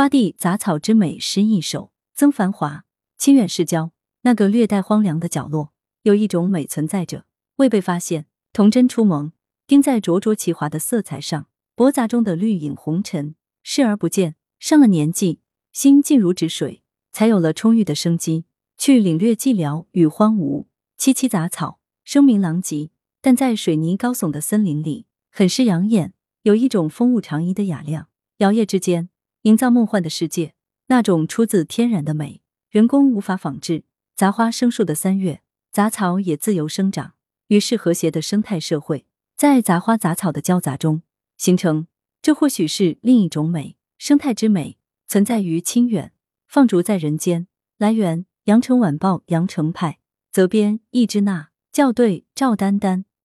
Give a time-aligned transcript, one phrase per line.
[0.00, 2.86] 花地杂草之美诗一首，曾繁华。
[3.18, 7.26] 清远市郊那个略带荒凉的角落，有一种美存在着，
[7.56, 8.24] 未被发现。
[8.54, 9.32] 童真初萌，
[9.66, 14.36] 钉在灼灼其华的色彩上，薄杂中的绿影红尘，视而不见。
[14.58, 15.40] 上了年纪，
[15.70, 16.82] 心静如止水，
[17.12, 18.46] 才有了充裕的生机，
[18.78, 20.64] 去领略寂寥与荒芜。
[20.98, 22.88] 萋萋杂草，声名狼藉，
[23.20, 26.14] 但在水泥高耸的森林里，很是养眼，
[26.44, 28.08] 有一种风物长宜的雅量。
[28.38, 29.09] 摇曳之间。
[29.42, 30.54] 营造梦幻的世界，
[30.88, 33.84] 那种出自天然的美，人工无法仿制。
[34.14, 35.40] 杂花生树的三月，
[35.72, 37.14] 杂草也自由生长，
[37.48, 41.02] 于是和谐的生态社会在杂花杂草的交杂中
[41.38, 41.86] 形成。
[42.20, 44.76] 这或许是另一种美，生态之美，
[45.08, 46.12] 存在于清远，
[46.46, 47.46] 放逐在人间。
[47.78, 53.06] 来源：羊城晚报羊城派，责编：易之娜，校对：赵丹丹。